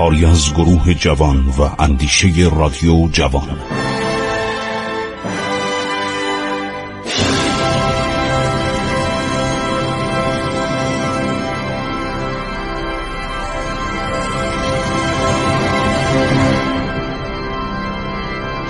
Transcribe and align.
کاری 0.00 0.24
از 0.24 0.54
گروه 0.54 0.94
جوان 0.94 1.36
و 1.36 1.82
اندیشه 1.82 2.28
رادیو 2.56 3.08
جوان. 3.12 3.58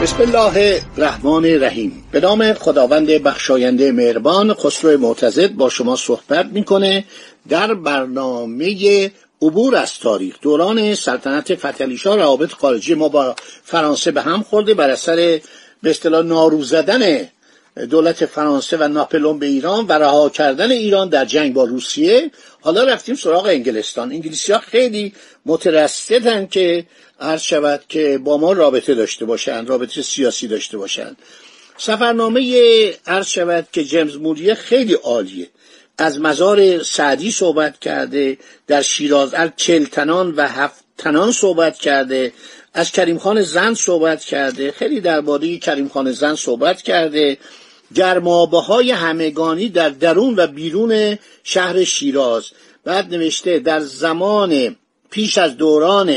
بسم 0.03 0.17
الله 0.20 0.83
الرحمن 0.98 1.45
الرحیم. 1.45 1.92
به 2.11 2.20
نام 2.20 2.53
خداوند 2.53 3.06
بخشاینده 3.06 3.92
مهربان 3.92 4.55
خسرو 4.55 4.98
معتزد 4.98 5.53
با 5.53 5.69
شما 5.69 5.97
صحبت 5.97 6.47
می‌کنه 6.47 7.05
در 7.48 7.75
برنامه 7.75 9.11
عبور 9.43 9.77
از 9.77 9.99
تاریخ. 9.99 10.35
دوران 10.43 10.95
سلطنت 10.95 11.55
فتلیشا 11.55 12.15
روابط 12.15 12.53
خارجی 12.53 12.95
ما 12.95 13.09
با 13.09 13.37
فرانسه 13.62 14.11
به 14.11 14.23
هم 14.23 14.42
خورده 14.42 14.75
بر 14.75 14.91
اثر 14.91 15.41
به 15.83 15.91
اصطلاح 15.91 16.25
نارو 16.25 16.62
زدن 16.62 17.28
دولت 17.91 18.27
فرانسه 18.27 18.77
و 18.77 18.89
ناپلون 18.89 19.39
به 19.39 19.47
ایران 19.47 19.87
و 19.87 19.92
رها 19.92 20.29
کردن 20.29 20.70
ایران 20.70 21.09
در 21.09 21.25
جنگ 21.25 21.55
با 21.55 21.64
روسیه. 21.64 22.31
حالا 22.61 22.84
رفتیم 22.84 23.14
سراغ 23.14 23.47
انگلستان. 23.47 24.12
انگلیسی 24.12 24.53
ها 24.53 24.59
خیلی 24.59 25.12
مترصدن 25.47 26.47
که 26.47 26.86
عرض 27.20 27.42
شود 27.42 27.84
که 27.89 28.19
با 28.19 28.36
ما 28.39 28.53
رابطه 28.53 28.95
داشته 28.95 29.25
باشند 29.25 29.69
رابطه 29.69 30.03
سیاسی 30.03 30.48
داشته 30.48 30.79
باشند. 30.79 31.17
سفرنامه 31.77 32.95
عرض 33.07 33.27
شود 33.27 33.69
که 33.73 33.84
جیمز 33.84 34.17
موریه 34.17 34.55
خیلی 34.55 34.95
عالیه. 34.95 35.48
از 36.01 36.20
مزار 36.20 36.83
سعدی 36.83 37.31
صحبت 37.31 37.79
کرده 37.79 38.39
در 38.67 38.83
شیراز 38.83 39.34
از 39.34 39.51
چلتنان 39.56 40.31
و 40.31 40.48
هفت 40.48 40.84
تنان 40.98 41.33
صحبت 41.33 41.79
کرده 41.79 42.33
از 42.75 42.92
کریم 42.92 43.19
خان 43.19 43.42
زن 43.42 43.75
صحبت 43.75 44.25
کرده 44.25 44.73
خیلی 44.73 45.01
درباره 45.01 45.59
کریم 45.59 45.89
خان 45.89 46.12
زن 46.12 46.34
صحبت 46.34 46.83
کرده 46.83 47.39
گرمابه 47.95 48.59
های 48.59 48.91
همگانی 48.91 49.69
در 49.69 49.89
درون 49.89 50.34
و 50.37 50.47
بیرون 50.47 51.19
شهر 51.45 51.84
شیراز. 51.84 52.45
بعد 52.85 53.14
نوشته 53.14 53.59
در 53.59 53.81
زمان 53.81 54.77
پیش 55.11 55.39
از 55.39 55.57
دوران 55.57 56.17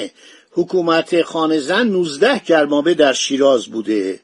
حکومت 0.51 1.21
خان 1.21 1.59
زن 1.59 1.87
19 1.87 2.41
گرمابه 2.45 2.93
در 2.93 3.13
شیراز 3.13 3.65
بوده. 3.65 4.19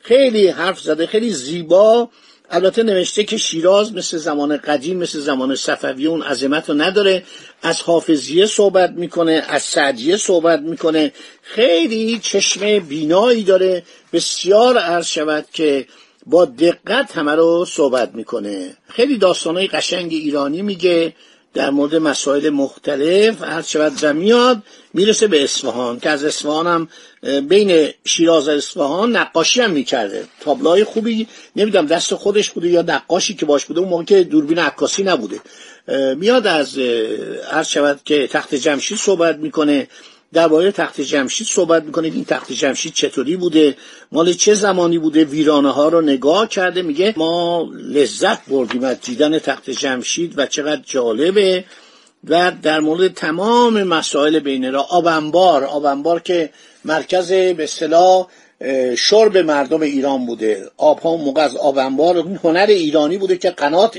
خیلی 0.00 0.48
حرف 0.48 0.80
زده 0.80 1.06
خیلی 1.06 1.30
زیبا 1.30 2.08
البته 2.52 2.82
نوشته 2.82 3.24
که 3.24 3.36
شیراز 3.36 3.94
مثل 3.94 4.16
زمان 4.16 4.56
قدیم 4.56 4.98
مثل 4.98 5.20
زمان 5.20 5.54
صفوی 5.54 6.06
اون 6.06 6.22
عظمت 6.22 6.70
رو 6.70 6.74
نداره. 6.74 7.22
از 7.62 7.80
حافظیه 7.80 8.46
صحبت 8.46 8.90
می‌کنه 8.90 9.44
از 9.48 9.62
سعدیه 9.62 10.16
صحبت 10.16 10.60
می‌کنه. 10.60 11.12
خیلی 11.42 12.18
چشم 12.22 12.78
بینایی 12.78 13.42
داره. 13.42 13.82
بسیار 14.12 14.78
عرض 14.78 15.06
شود 15.06 15.46
که 15.52 15.86
با 16.26 16.44
دقت 16.44 17.16
همه 17.16 17.34
رو 17.34 17.64
صحبت 17.64 18.14
می‌کنه. 18.14 18.76
خیلی 18.88 19.18
داستانهای 19.18 19.66
قشنگ 19.66 20.12
ایرانی 20.12 20.62
میگه. 20.62 21.12
در 21.54 21.70
مورد 21.70 21.96
مسائل 21.96 22.50
مختلف 22.50 23.42
هر 23.42 23.62
شود 23.62 23.92
و 24.02 24.12
میاد 24.12 24.62
می‌رسه 24.94 25.26
به 25.26 25.44
اصفهان 25.44 26.00
که 26.00 26.10
از 26.10 26.24
اصفهان 26.24 26.66
هم 26.66 26.88
بین 27.40 27.88
شیراز 28.04 28.48
و 28.48 28.50
اصفهان 28.50 29.16
نقاشی 29.16 29.60
هم 29.60 29.70
می‌کرده. 29.70 30.24
تابلوهای 30.40 30.84
خوبی 30.84 31.26
نمی‌دونم 31.56 31.86
دست 31.86 32.14
خودش 32.14 32.50
بوده 32.50 32.68
یا 32.68 32.82
نقاشی 32.82 33.34
که 33.34 33.46
باش 33.46 33.64
بوده 33.64 33.80
اون 33.80 33.88
موقع 33.88 34.04
که 34.04 34.24
دوربین 34.24 34.58
عکاسی 34.58 35.02
نبوده. 35.02 35.40
میاد 36.16 36.46
از 36.46 36.78
هر 37.50 37.62
شود 37.62 38.00
که 38.04 38.26
تخت 38.26 38.54
جمشید 38.54 38.98
صحبت 38.98 39.36
می‌کنه. 39.36 39.88
درباره 40.32 40.72
تخت 40.72 41.00
جمشید 41.00 41.46
صحبت 41.46 41.84
می‌کنه 41.84 42.08
این 42.08 42.24
تخت 42.24 42.52
جمشید 42.52 42.92
چطوری 42.92 43.36
بوده؟ 43.36 43.76
مال 44.12 44.32
چه 44.32 44.54
زمانی 44.54 44.98
بوده؟ 44.98 45.24
ویرانه 45.24 45.70
ها 45.70 45.88
رو 45.88 46.00
نگاه 46.00 46.48
کرده 46.48 46.82
میگه 46.82 47.14
ما 47.16 47.68
لذت 47.74 48.48
بردیم 48.48 48.84
از 48.84 49.00
دیدن 49.00 49.38
تخت 49.38 49.70
جمشید 49.70 50.38
و 50.38 50.46
چقدر 50.46 50.82
جالبه. 50.86 51.64
و 52.24 52.52
در 52.62 52.80
مورد 52.80 53.14
تمام 53.14 53.82
مسائل 53.82 54.38
بین 54.38 54.72
را 54.72 54.82
آبنبار 54.82 55.64
آبنبار 55.64 56.20
که 56.20 56.50
مرکز 56.84 57.28
به 57.32 57.64
اصطلاح 57.64 58.26
شرب 58.96 59.36
مردم 59.36 59.80
ایران 59.80 60.26
بوده. 60.26 60.70
آب 60.76 60.98
ها 60.98 61.16
موقع 61.16 61.42
از 61.42 61.56
آبنبار 61.56 62.16
هنر 62.44 62.66
ایرانی 62.68 63.18
بوده 63.18 63.36
که 63.36 63.50
قنات 63.50 63.98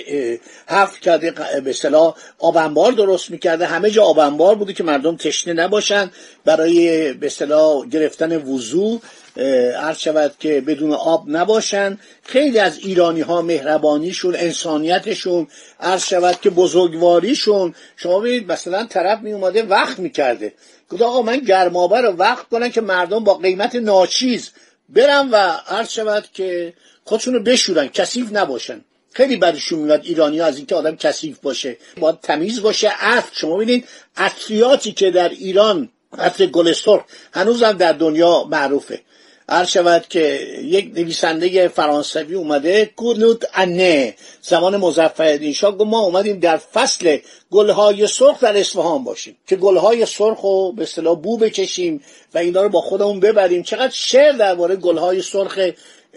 حفر 0.67 0.99
کرده 0.99 1.31
به 1.61 1.69
اصطلاح 1.69 2.15
آبنبار 2.39 2.91
درست 2.91 3.31
می‌کرده. 3.31 3.65
همه 3.65 3.89
جا 3.89 4.03
آبنبار 4.03 4.55
بوده 4.55 4.73
که 4.73 4.83
مردم 4.83 5.15
تشنه 5.15 5.53
نباشن. 5.53 6.11
برای 6.45 7.13
به 7.13 7.27
اصطلاح 7.27 7.87
گرفتن 7.87 8.37
وضوع 8.37 9.01
عرض 9.37 9.97
شود 9.97 10.35
که 10.39 10.61
بدون 10.61 10.93
آب 10.93 11.23
نباشن. 11.27 11.99
خیلی 12.23 12.59
از 12.59 12.77
ایرانی 12.77 13.21
ها 13.21 13.41
مهربانیشون 13.41 14.35
انسانیتشون 14.35 15.47
عرض 15.79 16.03
شود 16.03 16.41
که 16.41 16.49
بزرگواریشون. 16.49 17.75
شما 17.95 18.19
ببینید 18.19 18.51
مثلا 18.51 18.85
طرف 18.85 19.21
می 19.21 19.31
اومده 19.31 19.63
وقت 19.63 19.99
می‌کرده. 19.99 20.53
گفت 20.89 21.01
آقا 21.01 21.21
من 21.21 21.37
گرمابه 21.37 22.01
رو 22.01 22.09
وقت 22.09 22.49
کنم 22.49 22.69
که 22.69 22.81
مردم 22.81 23.23
با 23.23 23.33
قیمت 23.33 23.75
ناچیز 23.75 24.49
برن 24.89 25.29
و 25.29 25.35
عرض 25.67 25.89
شود 25.89 26.25
که 26.33 26.73
خودشون 27.03 27.33
رو 27.33 27.43
بشورن 27.43 27.87
کثیف 27.87 28.27
نباشن. 28.31 28.81
خیلی 29.13 29.37
بدشون 29.37 29.79
میاد 29.79 30.01
ایرانی 30.03 30.39
ها 30.39 30.45
از 30.45 30.57
اینکه 30.57 30.75
آدم 30.75 30.95
کثیف 30.95 31.39
باشه. 31.39 31.77
باید 31.99 32.19
تمیز 32.19 32.61
باشه. 32.61 32.89
عطر 32.99 33.29
شما 33.31 33.55
ببینید 33.55 33.87
عطریاتی 34.17 34.91
که 34.91 35.11
در 35.11 35.29
ایران 35.29 35.89
عطر 36.17 36.45
گل 36.45 36.73
سرخ 36.73 37.01
هنوزم 37.33 37.71
در 37.71 37.93
دنیا 37.93 38.43
معروفه. 38.43 39.01
هر 39.51 39.65
شود 39.65 40.05
که 40.09 40.39
یک 40.63 40.91
نویسنده 40.95 41.67
فرانسوی 41.67 42.35
اومده 42.35 42.91
کونوت 42.95 43.45
انه 43.53 44.15
زمان 44.41 44.77
مظفرالدین 44.77 45.53
شاه. 45.53 45.77
گفت 45.77 45.89
ما 45.89 45.99
اومدیم 45.99 46.39
در 46.39 46.57
فصل 46.57 47.17
گلهای 47.51 48.07
سرخ 48.07 48.39
در 48.39 48.57
اصفهان 48.57 49.03
باشیم 49.03 49.37
که 49.47 49.55
گلهای 49.55 50.05
سرخ 50.05 50.39
رو 50.39 50.71
به 50.71 50.83
اصطلاح 50.83 51.19
بو 51.19 51.37
بکشیم 51.37 52.03
و 52.33 52.37
اینا 52.37 52.63
رو 52.63 52.69
با 52.69 52.81
خودمون 52.81 53.19
ببریم. 53.19 53.63
چقدر 53.63 53.93
شعر 53.93 54.31
درباره 54.31 54.75
گلهای 54.75 55.21
سرخ 55.21 55.59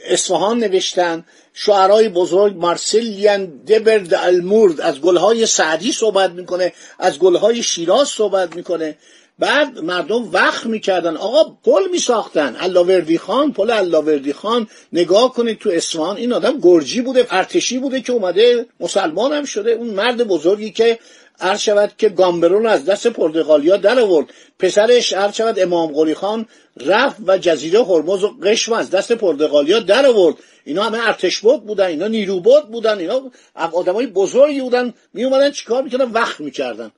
اصفهان 0.08 0.58
نوشتن. 0.58 1.24
شعرهای 1.54 2.08
بزرگ 2.08 2.56
مارسیلیان 2.56 3.46
دبرد 3.46 4.14
المورد 4.14 4.80
از 4.80 5.00
گلهای 5.00 5.46
سعدی 5.46 5.92
صحبت 5.92 6.30
می‌کنه 6.30 6.72
از 6.98 7.18
گلهای 7.18 7.62
شیراز 7.62 8.08
صحبت 8.08 8.56
می‌کنه. 8.56 8.96
بعد 9.38 9.78
مردم 9.78 10.30
وقت 10.32 10.66
می‌کردن. 10.66 11.16
آقا 11.16 11.56
پل 11.64 11.90
میساختن. 11.92 12.56
علاوردی 12.56 13.18
خان 13.18 13.52
پل 13.52 13.70
علاوردی 13.70 14.32
خان. 14.32 14.68
نگاه 14.92 15.32
کنید 15.32 15.58
تو 15.58 15.70
اصفهان 15.70 16.16
این 16.16 16.32
آدم 16.32 16.60
گرجی 16.62 17.00
بوده 17.00 17.26
ارتشی 17.30 17.78
بوده 17.78 18.00
که 18.00 18.12
اومده 18.12 18.66
مسلمان 18.80 19.32
هم 19.32 19.44
شده. 19.44 19.70
اون 19.70 19.86
مرد 19.86 20.24
بزرگی 20.24 20.70
که 20.70 20.98
عرض 21.40 21.60
شود 21.60 21.92
که 21.98 22.08
گامبرون 22.08 22.66
از 22.66 22.84
دست 22.84 23.06
پرتغالیا 23.06 23.76
در 23.76 24.00
آورد. 24.00 24.26
پسرش 24.58 25.12
عرض 25.12 25.34
شود 25.34 25.58
امام 25.58 25.92
قلی 25.92 26.14
خان 26.14 26.46
رفت 26.76 27.16
و 27.26 27.38
جزیره 27.38 27.84
هرمز 27.84 28.24
و 28.24 28.34
قشم 28.42 28.72
از 28.72 28.90
دست 28.90 29.12
پرتغالیا 29.12 29.78
در 29.78 30.06
آورد. 30.06 30.36
اینا 30.64 30.82
همه 30.82 30.98
ارتش 31.06 31.38
بود 31.38 31.66
بودن 31.66 31.86
اینا 31.86 32.06
نیرو 32.06 32.40
بود 32.40 32.70
بودن 32.70 32.98
اینا 32.98 33.22
آدمای 33.54 34.06
بزرگی 34.06 34.60
بودن. 34.60 34.94
می 35.14 35.24
اومدن 35.24 35.50
چیکار 35.50 35.82
می‌کردن؟ 35.82 36.10
وقت 36.10 36.40
می‌کردن. 36.40 36.92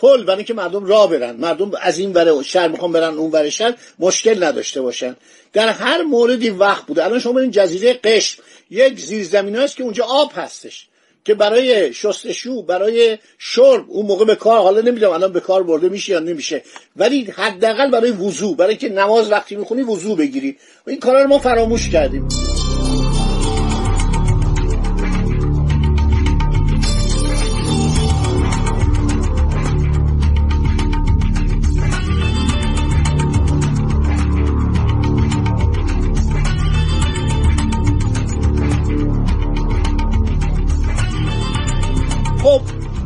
پل 0.00 0.24
برای 0.24 0.36
اینکه 0.36 0.54
مردم 0.54 0.84
راه 0.84 1.10
برن. 1.10 1.36
مردم 1.36 1.70
از 1.80 1.98
این 1.98 2.12
ور 2.12 2.42
شهر 2.42 2.68
می‌خوان 2.68 2.92
برن 2.92 3.14
اون 3.14 3.30
ور 3.30 3.48
شهر 3.48 3.74
مشکل 3.98 4.44
نداشته 4.44 4.80
باشن. 4.80 5.16
در 5.52 5.68
هر 5.68 6.02
موردی 6.02 6.50
وقت 6.50 6.86
بوده. 6.86 7.04
الان 7.04 7.18
شما 7.18 7.38
این 7.38 7.50
جزیره 7.50 7.92
قشم 8.04 8.42
یک 8.70 9.00
زیرزمین 9.00 9.56
است 9.56 9.76
که 9.76 9.82
اونجا 9.82 10.04
آب 10.04 10.32
هستش 10.34 10.86
که 11.24 11.34
برای 11.34 11.94
شستشو 11.94 12.62
برای 12.62 13.18
شرب 13.38 13.84
اون 13.88 14.06
موقع 14.06 14.24
به 14.24 14.34
کار 14.34 14.60
حالا 14.60 14.80
نمی‌دونم 14.80 15.12
الان 15.12 15.32
به 15.32 15.40
کار 15.40 15.62
برده 15.62 15.88
میشه 15.88 16.12
یا 16.12 16.18
نمیشه. 16.18 16.62
ولی 16.96 17.24
حداقل 17.24 17.90
برای 17.90 18.10
وضوع 18.10 18.56
برای 18.56 18.70
اینکه 18.70 18.88
نماز 18.88 19.30
وقتی 19.30 19.56
می‌خونی 19.56 19.82
وضوع 19.82 20.16
بگیری. 20.16 20.56
این 20.86 21.00
کارا 21.00 21.22
رو 21.22 21.28
ما 21.28 21.38
فراموش 21.38 21.90
کردیم. 21.90 22.28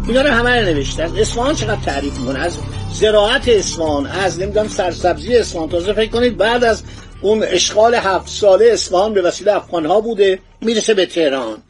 اینا 0.09 0.23
رو 0.23 0.29
همه 0.31 0.61
نوشتن. 0.61 1.17
اصفهان 1.17 1.55
چقدر 1.55 1.85
تعریف 1.85 2.19
می‌کنه؟ 2.19 2.39
از 2.39 2.57
زراعت 2.93 3.49
اصفهان 3.49 4.07
از 4.07 4.41
نمی‌دونم 4.41 4.69
سرسبزی 4.69 5.37
اصفهان. 5.37 5.69
تازه 5.69 5.93
فکر 5.93 6.11
کنید 6.11 6.37
بعد 6.37 6.65
از 6.65 6.83
اون 7.21 7.43
اشغال 7.43 7.95
هفت 7.95 8.29
ساله 8.29 8.67
اصفهان 8.67 9.15
به 9.15 9.23
وسیله 9.23 9.57
افغانها 9.57 10.01
بوده 10.01 10.39
می‌رسه 10.61 10.95
به 10.95 11.07
تهران. 11.07 11.63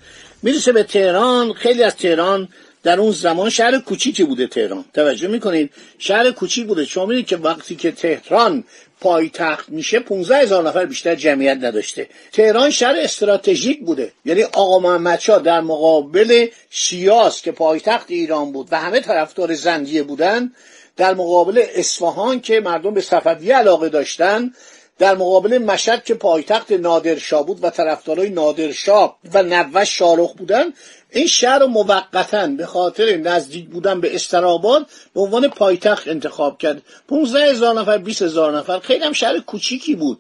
می‌رسه 0.43 0.73
به 0.73 0.83
تهران 0.83 1.53
خیلی 1.53 1.83
از 1.83 1.97
تهران 1.97 2.49
در 2.83 3.01
اون 3.01 3.13
زمان 3.13 3.51
شهر 3.51 3.79
کوچیکی 3.79 4.25
بوده 4.25 4.47
تهران. 4.47 4.85
توجه 4.95 5.29
می‌کنید؟ 5.29 5.71
شهر 5.99 6.31
کوچیک 6.31 6.67
بوده. 6.67 6.85
شما 6.85 7.07
می‌دید 7.07 7.27
که 7.27 7.37
وقتی 7.37 7.77
که 7.77 7.93
تهران 7.93 8.65
پایتخت 9.05 9.69
میشه 9.69 10.01
15 10.01 10.37
هزار 10.37 10.69
نفر 10.69 10.87
بیشتر 10.87 11.15
جمعیت 11.15 11.59
نداشته. 11.61 12.09
تهران 12.33 12.71
شهر 12.71 12.95
استراتژیک 12.97 13.85
بوده. 13.85 14.12
یعنی 14.25 14.43
آقا 14.43 14.79
محمد 14.79 15.43
در 15.45 15.61
مقابل 15.61 16.47
شیاس 16.71 17.43
که 17.43 17.53
پایتخت 17.53 18.11
ایران 18.11 18.53
بود 18.53 18.69
و 18.71 18.81
همه 18.81 19.01
طرفدار 19.01 19.55
زندیه 19.55 20.03
بودن 20.03 20.53
در 20.97 21.15
مقابل 21.15 21.62
اصفهان 21.75 22.41
که 22.41 22.61
مردم 22.61 22.95
به 22.95 23.01
صفویه 23.01 23.56
علاقه 23.56 23.89
داشتن 23.89 24.53
در 24.99 25.15
مقابل 25.15 25.59
مشهد 25.59 26.05
که 26.05 26.15
پایتخت 26.15 26.73
نادرشاه 26.73 27.47
بود 27.47 27.65
و 27.65 27.71
طرفدارای 27.71 28.31
نادرشاه 28.31 29.19
و 29.35 29.43
نوش 29.43 29.99
شارخ 29.99 30.33
بودن 30.33 30.73
این 31.15 31.27
شهر 31.27 31.59
رو 31.59 31.67
موقتا 31.67 32.47
به 32.47 32.67
خاطر 32.67 33.17
نزدیک 33.17 33.69
بودن 33.69 34.01
به 34.01 34.15
استراباد 34.15 34.87
به 35.15 35.21
عنوان 35.21 35.49
پایتخت 35.49 36.09
انتخاب 36.09 36.59
کرد. 36.59 36.83
15 37.09 37.45
هزار 37.45 37.81
نفر 37.81 37.99
20 37.99 38.23
هزار 38.23 38.57
نفر. 38.57 38.79
خیلی 38.79 39.05
هم 39.05 39.13
شهر 39.13 39.39
کوچیکی 39.39 39.95
بود. 39.95 40.19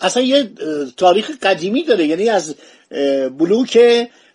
اصلا 0.00 0.22
یه 0.22 0.50
تاریخ 0.96 1.30
قدیمی 1.42 1.82
داره. 1.82 2.06
یعنی 2.06 2.28
از 2.28 2.54
بلوک 3.38 3.78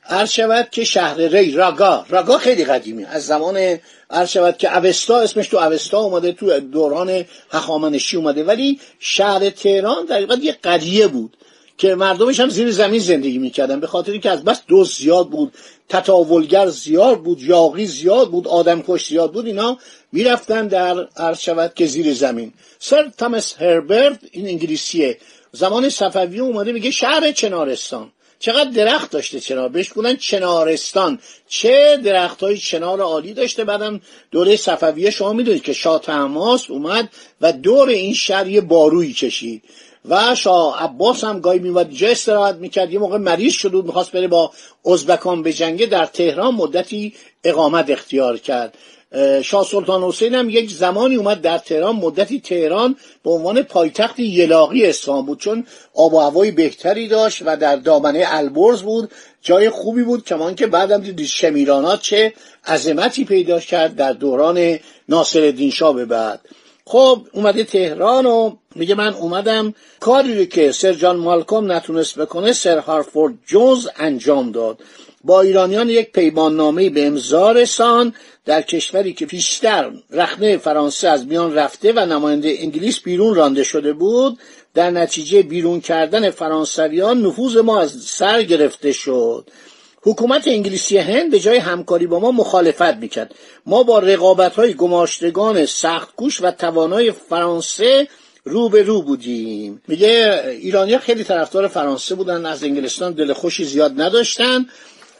عرض 0.05 0.31
شود 0.31 0.69
که 0.71 0.83
شهر 0.83 1.17
ری 1.17 1.51
راگا. 1.51 2.05
راگا 2.09 2.37
خیلی 2.37 2.65
قدیمی. 2.65 3.05
از 3.05 3.25
زمان 3.25 3.79
عرض 4.09 4.29
شود 4.29 4.57
که 4.57 4.77
اوستا 4.77 5.19
اسمش 5.19 5.47
تو 5.47 5.57
اوستا 5.57 5.99
اومده 5.99 6.31
تو 6.31 6.59
دوران 6.59 7.25
هخامنشی 7.51 8.17
اومده. 8.17 8.43
ولی 8.43 8.79
شهر 8.99 9.49
تهران 9.49 10.05
در 10.05 10.39
یه 10.39 10.57
قریه 10.63 11.07
بود. 11.07 11.37
که 11.79 11.95
مردمش 11.95 12.39
هم 12.39 12.49
زیر 12.49 12.71
زمین 12.71 12.99
زندگی 12.99 13.37
می‌کردن 13.37 13.79
به 13.79 13.87
خاطر 13.87 14.11
اینکه 14.11 14.29
از 14.29 14.43
بس 14.43 14.61
دوست 14.67 14.99
زیاد 14.99 15.29
بود 15.29 15.53
تطاولگر 15.89 16.67
زیاد 16.67 17.19
بود 17.19 17.41
یاقی 17.41 17.85
زیاد 17.85 18.29
بود 18.29 18.47
آدم 18.47 18.83
کش 18.87 19.07
زیاد 19.07 19.31
بود 19.31 19.45
اینا 19.45 19.77
می‌رفتن 20.11 20.67
در 20.67 21.07
عرض 21.17 21.39
شود 21.39 21.73
که 21.73 21.85
زیر 21.85 22.13
زمین. 22.13 22.53
سر 22.79 23.11
تامس 23.17 23.55
هربرت 23.61 24.19
این 24.31 24.47
انگلیسیه 24.47 25.17
زمان 25.51 25.89
صفوی 25.89 26.39
اومده 26.39 26.71
میگه 26.71 26.91
شهر 26.91 27.31
چنارستان. 27.31 28.11
چقدر 28.39 28.69
درخت 28.69 29.11
داشته 29.11 29.39
چنار 29.39 29.69
بهش 29.69 29.91
گفتن 29.95 30.15
چنارستان. 30.15 31.19
چه 31.47 31.97
درخت 32.03 32.43
های 32.43 32.57
چنار 32.57 33.01
عالی 33.01 33.33
داشته 33.33 33.63
بعدم 33.63 34.01
دوره 34.31 34.55
صفویه 34.55 35.09
شما 35.09 35.33
می‌دونید 35.33 35.63
که 35.63 35.73
شاه 35.73 36.01
تماس 36.01 36.69
اومد 36.69 37.09
و 37.41 37.51
دور 37.51 37.89
این 37.89 38.13
شهر 38.13 38.61
بارویی 38.61 39.13
کشید. 39.13 39.63
و 40.05 40.35
شاه 40.35 40.83
عباس 40.83 41.23
هم 41.23 41.39
گاهی 41.39 41.59
میومد 41.59 41.91
جا 41.91 42.07
استراحت 42.07 42.55
می‌کرد. 42.55 42.93
یه 42.93 42.99
موقع 42.99 43.17
مریض 43.17 43.53
شد 43.53 43.75
و 43.75 43.81
می‌خواست 43.81 44.11
بره 44.11 44.27
با 44.27 44.51
ازبکان 44.85 45.43
به 45.43 45.53
جنگه 45.53 45.85
در 45.85 46.05
تهران 46.05 46.55
مدتی 46.55 47.13
اقامت 47.43 47.89
اختیار 47.89 48.37
کرد. 48.37 48.77
شاه 49.43 49.65
سلطان 49.65 50.03
حسین 50.03 50.35
هم 50.35 50.49
یک 50.49 50.71
زمانی 50.71 51.15
اومد 51.15 51.41
در 51.41 51.57
تهران 51.57 51.95
مدتی 51.95 52.39
تهران 52.39 52.95
به 53.23 53.31
عنوان 53.31 53.63
پایتخت 53.63 54.19
یلاقی 54.19 54.85
اسلام 54.85 55.25
بود 55.25 55.39
چون 55.39 55.65
آب 55.93 56.13
و 56.13 56.19
هوای 56.19 56.51
بهتری 56.51 57.07
داشت 57.07 57.43
و 57.45 57.57
در 57.57 57.75
دامنه 57.75 58.23
البرز 58.27 58.81
بود. 58.81 59.11
جای 59.41 59.69
خوبی 59.69 60.03
بود 60.03 60.25
کمان 60.25 60.55
که 60.55 60.67
بعدم 60.67 61.01
دید 61.01 61.25
شمیرانات 61.25 62.01
چه 62.01 62.33
عظمتی 62.67 63.25
پیدا 63.25 63.59
کرد 63.59 63.95
در 63.95 64.13
دوران 64.13 64.79
ناصر 65.09 65.69
شاه 65.73 65.93
به 65.93 66.05
بعد. 66.05 66.39
خب 66.91 67.27
اومده 67.33 67.63
تهران 67.63 68.25
و 68.25 68.55
میگه 68.75 68.95
من 68.95 69.13
اومدم. 69.13 69.73
کاری 69.99 70.47
که 70.47 70.71
سر 70.71 70.93
جان 70.93 71.17
مالکوم 71.17 71.71
نتونست 71.71 72.19
بکنه 72.19 72.53
سر 72.53 72.77
هارفورد 72.77 73.33
جونز 73.47 73.87
انجام 73.95 74.51
داد. 74.51 74.79
با 75.23 75.41
ایرانیان 75.41 75.89
یک 75.89 76.11
پیمان 76.11 76.55
نامه 76.55 76.89
به 76.89 77.07
امضا 77.07 77.51
رسان 77.51 78.13
در 78.45 78.61
کشوری 78.61 79.13
که 79.13 79.25
پیشتر 79.25 79.91
رخنه 80.11 80.57
فرانسه 80.57 81.09
از 81.09 81.27
میان 81.27 81.55
رفته 81.55 81.93
و 81.95 82.05
نماینده 82.05 82.55
انگلیس 82.59 82.99
بیرون 82.99 83.35
رانده 83.35 83.63
شده 83.63 83.93
بود 83.93 84.39
در 84.73 84.91
نتیجه 84.91 85.41
بیرون 85.41 85.81
کردن 85.81 86.29
فرانسویان 86.29 87.21
نفوذ 87.21 87.57
ما 87.57 87.79
از 87.79 88.03
سر 88.03 88.41
گرفته 88.41 88.91
شد. 88.91 89.49
حکومت 90.01 90.47
انگلیسی 90.47 90.97
هند 90.97 91.31
به 91.31 91.39
جای 91.39 91.57
همکاری 91.57 92.07
با 92.07 92.19
ما 92.19 92.31
مخالفت 92.31 92.95
می‌کرد. 92.95 93.35
ما 93.65 93.83
با 93.83 93.99
رقابت 93.99 94.55
های 94.55 94.73
گماشتگان 94.73 95.65
سختگوش 95.65 96.41
و 96.41 96.51
توانای 96.51 97.11
فرانسه 97.11 98.07
رو 98.43 98.69
به 98.69 98.83
رو 98.83 99.01
بودیم. 99.01 99.81
میگه 99.87 100.43
ایرانی 100.49 100.97
خیلی 100.97 101.23
طرفدار 101.23 101.67
فرانسه 101.67 102.15
بودن 102.15 102.45
از 102.45 102.63
انگلستان 102.63 103.13
دل 103.13 103.33
خوشی 103.33 103.65
زیاد 103.65 104.01
نداشتن. 104.01 104.65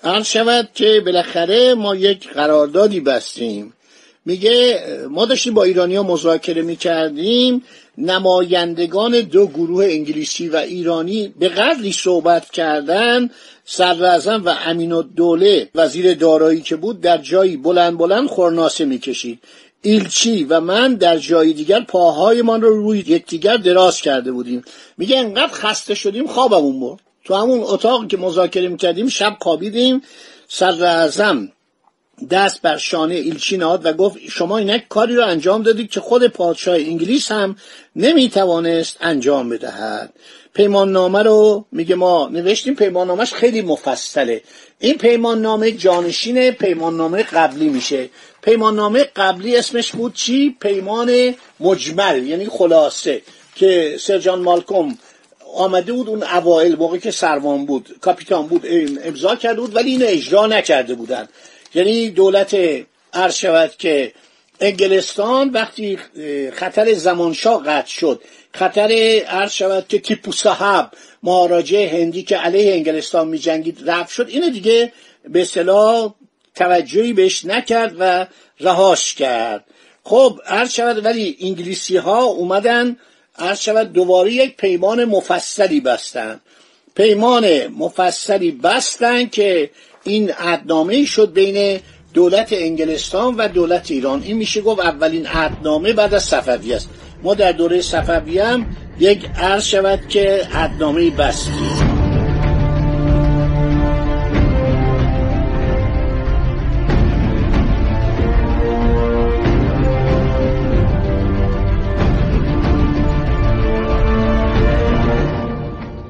عرض 0.04 0.26
شود 0.26 0.70
که 0.74 1.02
بالاخره 1.06 1.74
ما 1.74 1.96
یک 1.96 2.30
قراردادی 2.30 3.00
بستیم. 3.00 3.74
میگه 4.26 4.84
ما 5.10 5.26
داشتیم 5.26 5.54
با 5.54 5.64
ایرانیا 5.64 6.04
مذاکره 6.04 6.62
می‌کردیم 6.62 7.64
نمایندگان 7.98 9.22
دو 9.22 9.48
گروه 9.48 9.86
انگلیسی 9.86 10.50
و 10.50 10.56
ایرانی 10.56 11.34
به 11.40 11.50
قدری 11.50 11.92
صحبت 11.92 12.50
کردن 12.50 13.30
صدر 13.66 14.40
و 14.46 14.56
امین 14.66 14.92
الدوله 14.92 15.70
وزیر 15.76 16.14
دارایی 16.14 16.62
که 16.62 16.76
بود 16.76 17.02
در 17.02 17.18
جایی 17.18 17.58
بلند 17.58 17.98
بلند 17.98 18.28
خورناسه 18.28 18.86
می‌کشید. 18.86 19.40
ایلچی 19.82 20.44
و 20.44 20.60
من 20.60 20.94
در 20.96 21.18
جای 21.18 21.54
دیگر 21.54 21.80
پاهایمان 21.80 22.62
رو 22.62 22.84
روی 22.84 23.00
یکدیگر 23.00 23.58
دراز 23.58 24.02
کرده 24.02 24.32
بودیم. 24.32 24.62
میگه 24.98 25.18
انقدر 25.18 25.54
خسته 25.54 25.96
شدیم 25.96 26.28
خوابمون 26.28 26.80
برد. 26.80 27.00
تو 27.24 27.36
همون 27.36 27.60
اتاق 27.64 28.08
که 28.08 28.18
مذاکره 28.18 28.68
می‌کردیم 28.68 29.08
شب 29.08 29.38
خوابیدیم. 29.40 30.02
صدر 30.48 30.86
دست 32.30 32.62
بر 32.62 32.78
شانه 32.78 33.16
ایلچی 33.16 33.58
نهاد 33.58 33.86
و 33.86 33.94
گفت 33.94 34.18
شما 34.30 34.58
اینک 34.58 34.88
کاری 34.90 35.16
رو 35.16 35.26
انجام 35.26 35.64
دادید 35.64 35.90
که 35.90 36.00
خود 36.00 36.28
پادشاه 36.28 36.76
انگلیس 36.76 37.32
هم 37.32 37.56
نمی‌توانست 37.96 38.98
انجام 39.02 39.50
بدهد. 39.50 40.14
پیمان 40.54 40.92
نامه 40.92 41.24
رو 41.24 41.66
میگه 41.72 41.96
ما 41.96 42.30
نوشتیم 42.32 42.76
پیمان 42.76 43.08
نامش 43.08 43.34
خیلی 43.34 43.62
مفصله. 43.62 44.42
این 44.80 44.98
پیمان 44.98 45.42
نامه 45.42 45.72
جانشین 45.72 46.52
پیمان 46.52 46.98
نامه 46.98 47.24
قبلی 47.24 47.70
میشه. 47.70 48.10
پیمان 48.42 48.76
نامه 48.76 49.04
قبلی 49.04 49.58
اسمش 49.58 49.92
بود 49.92 50.14
چی؟ 50.14 50.56
پیمان 50.60 51.36
مجمل 51.60 52.28
یعنی 52.28 52.48
خلاصه 52.50 53.22
که 53.56 53.96
سرجان 54.00 54.42
مالکوم 54.42 54.98
آمده 55.56 55.94
بود 55.94 56.10
اون 56.10 56.24
اوائل 56.24 56.76
موقعی 56.76 57.00
که 57.00 57.12
سروان 57.12 57.66
بود 57.66 57.96
کاپیتان 58.02 58.48
بود 58.48 58.66
امضا 59.04 59.36
کرده 59.36 59.62
بود 59.62 59.76
ولی 59.76 59.92
اینو 59.92 60.06
اجرا 60.10 60.48
نکرده 60.48 60.96
بودن. 60.96 61.28
یعنی 61.74 62.10
دولت 62.10 62.58
عرض 63.14 63.36
شود 63.36 63.72
که 63.78 64.14
انگلستان 64.60 65.50
وقتی 65.50 66.00
خطر 66.54 66.94
زمانشاه 66.94 67.64
قطع 67.64 67.90
شد 67.90 68.22
خطر 68.54 69.22
عرض 69.28 69.52
شود 69.52 69.88
که 69.88 70.00
تیپو 70.00 70.32
صاحب 70.32 70.92
مهاراجه 71.24 71.90
هندی 71.90 72.24
که 72.24 72.38
علیه 72.38 72.74
انگلستان 72.74 73.28
می 73.28 73.40
جنگید 73.40 73.90
رفت 73.90 74.14
شد 74.14 74.28
اینو 74.30 74.50
دیگه 74.50 74.94
به 75.30 75.42
اصطلاح 75.42 76.14
توجهی 76.56 77.14
بهش 77.14 77.46
نکرد 77.46 77.96
و 78.00 78.28
رهاش 78.60 79.14
کرد. 79.14 79.66
خب 80.04 80.40
عرض 80.46 80.74
شود 80.74 81.06
ولی 81.06 81.38
انگلیسی 81.42 81.98
ها 81.98 82.24
اومدن 82.24 82.98
عرض 83.40 83.60
شود 83.60 83.94
دوباره 83.94 84.32
یک 84.32 84.58
پیمان 84.58 85.06
مفصلی 85.06 85.82
بستن. 85.82 86.40
پیمان 86.96 87.68
مفصلی 87.68 88.52
بستن 88.52 89.26
که 89.26 89.70
این 90.04 90.32
عدنامه 90.32 91.06
شد 91.06 91.34
بین 91.34 91.80
دولت 92.14 92.50
انگلستان 92.52 93.36
و 93.36 93.48
دولت 93.48 93.92
ایران. 93.92 94.24
این 94.24 94.38
میشه 94.38 94.62
گفت 94.62 94.80
اولین 94.80 95.28
عدنامه 95.28 95.94
بعد 95.94 96.14
از 96.14 96.24
صفوی 96.24 96.74
است. 96.74 96.90
ما 97.24 97.34
در 97.34 97.52
دوره 97.52 97.82
صفوی 97.82 98.40
هم 98.40 98.66
یک 99.00 99.26
عرض 99.36 99.64
شود 99.66 100.08
که 100.08 100.48
عدنامه 100.54 101.10
بستیم 101.10 102.00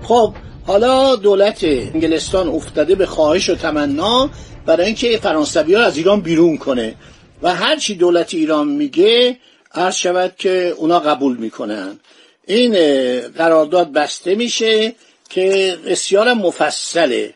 خب 0.03 0.34
حالا 0.69 1.15
دولت 1.15 1.63
انگلستان 1.63 2.47
افتاده 2.47 2.95
به 2.95 3.05
خواهش 3.05 3.49
و 3.49 3.55
تمنا 3.55 4.29
برای 4.65 4.85
اینکه 4.85 5.17
فرانسوی 5.17 5.73
ها 5.73 5.83
از 5.83 5.97
ایران 5.97 6.21
بیرون 6.21 6.57
کنه. 6.57 6.95
و 7.41 7.55
هرچی 7.55 7.95
دولت 7.95 8.33
ایران 8.33 8.67
میگه 8.67 9.38
عرض 9.73 9.95
شود 9.95 10.33
که 10.38 10.73
اونا 10.77 10.99
قبول 10.99 11.38
می‌کنن. 11.38 11.99
این 12.47 12.73
قرارداد 13.19 13.91
بسته 13.91 14.35
میشه 14.35 14.93
که 15.29 15.77
بسیار 15.85 16.33
مفصله. 16.33 17.33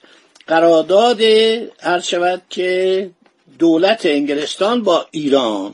قرارداد 0.48 1.22
عرض 1.84 2.04
شود 2.06 2.42
که 2.50 3.10
دولت 3.60 4.06
انگلستان 4.06 4.84
با 4.84 5.06
ایران. 5.12 5.74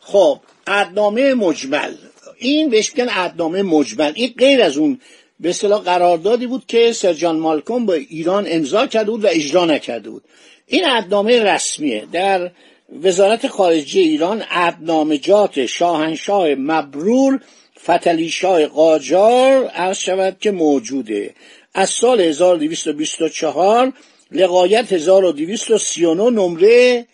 خب 0.00 0.40
ادنامه 0.66 1.34
مجمل. 1.34 1.94
این 2.38 2.70
بهش 2.70 2.94
میگن 2.94 3.10
ادنامه 3.12 3.62
مجمل. 3.62 4.12
این 4.14 4.34
غیر 4.38 4.62
از 4.62 4.76
اون 4.76 5.00
به 5.44 5.50
اصطلاح 5.50 5.82
قراردادی 5.82 6.46
بود 6.46 6.66
که 6.66 6.92
سرجان 6.92 7.38
مالکوم 7.38 7.86
با 7.86 7.94
ایران 7.94 8.46
امضا 8.48 8.86
کرده 8.86 9.10
بود 9.10 9.24
و 9.24 9.28
اجرا 9.30 9.64
نکرده 9.64 10.10
بود. 10.10 10.24
این 10.66 10.84
عدنامه 10.84 11.42
رسمیه. 11.42 12.06
در 12.12 12.50
وزارت 13.02 13.48
خارجه 13.48 14.00
ایران 14.00 14.40
عدنامجات 14.40 15.66
شاهنشاه 15.66 16.54
مبرور 16.54 17.40
فتلی 17.84 18.28
شاه 18.28 18.66
قاجار 18.66 19.66
عرض 19.66 19.98
شود 19.98 20.36
که 20.40 20.50
موجوده. 20.50 21.34
از 21.74 21.90
سال 21.90 22.20
1224 22.20 23.92
لقایت 24.32 24.92
1239 24.92 26.30
نمره 26.30 27.06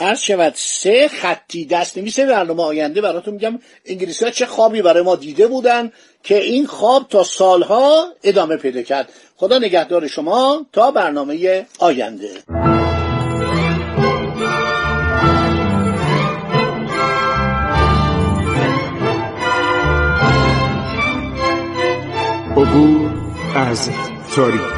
عرض 0.00 0.20
شود 0.20 0.52
سه 0.56 1.08
خطی 1.08 1.64
دست 1.64 1.98
نمیسه 1.98 2.26
برنامه 2.26 2.62
آینده 2.62 3.00
براتون 3.00 3.34
میگم. 3.34 3.58
انگلیسی 3.86 4.24
ها 4.24 4.30
چه 4.30 4.46
خوابی 4.46 4.82
برای 4.82 5.02
ما 5.02 5.16
دیده 5.16 5.46
بودن 5.46 5.92
که 6.22 6.38
این 6.38 6.66
خواب 6.66 7.08
تا 7.08 7.22
سالها 7.22 8.08
ادامه 8.22 8.56
پیدا 8.56 8.82
کرد. 8.82 9.08
خدا 9.36 9.58
نگهدار 9.58 10.06
شما 10.06 10.66
تا 10.72 10.90
برنامه 10.90 11.66
آینده. 11.78 12.30
عبور 22.56 23.10
از 23.54 23.90
تاریخ. 24.34 24.77